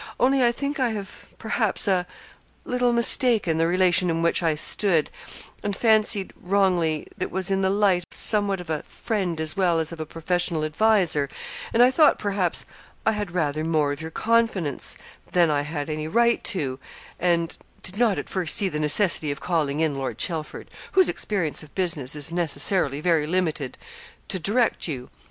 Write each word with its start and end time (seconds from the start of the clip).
'Only, 0.19 0.43
I 0.43 0.51
think, 0.51 0.79
I 0.79 0.89
have, 0.93 1.27
perhaps, 1.37 1.87
a 1.87 2.07
little 2.65 2.91
mistaken 2.91 3.59
the 3.59 3.67
relation 3.67 4.09
in 4.09 4.23
which 4.23 4.41
I 4.41 4.55
stood, 4.55 5.11
and 5.61 5.75
fancied, 5.75 6.33
wrongly, 6.41 7.05
it 7.19 7.29
was 7.29 7.51
in 7.51 7.61
the 7.61 7.69
light 7.69 8.05
somewhat 8.09 8.59
of 8.59 8.71
a 8.71 8.81
friend 8.81 9.39
as 9.39 9.55
well 9.55 9.77
as 9.79 9.91
of 9.91 9.99
a 9.99 10.05
professional 10.07 10.63
adviser; 10.65 11.29
and 11.71 11.83
I 11.83 11.91
thought, 11.91 12.17
perhaps, 12.17 12.65
I 13.05 13.11
had 13.11 13.33
rather 13.35 13.63
more 13.63 13.91
of 13.91 14.01
your 14.01 14.09
confidence 14.09 14.97
than 15.33 15.51
I 15.51 15.61
had 15.61 15.87
any 15.87 16.07
right 16.07 16.43
to, 16.45 16.79
and 17.19 17.55
did 17.83 17.95
not 17.99 18.17
at 18.17 18.27
first 18.27 18.55
see 18.55 18.69
the 18.69 18.79
necessity 18.79 19.29
of 19.29 19.39
calling 19.39 19.81
in 19.81 19.99
Lord 19.99 20.17
Chelford, 20.17 20.69
whose 20.93 21.09
experience 21.09 21.61
of 21.61 21.75
business 21.75 22.15
is 22.15 22.31
necessarily 22.31 23.01
very 23.01 23.27
limited, 23.27 23.77
to 24.29 24.39
direct 24.39 24.87
you. 24.87 25.11